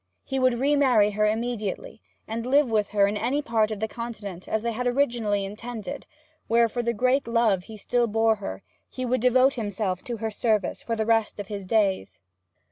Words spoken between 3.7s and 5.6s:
the Continent, as they had originally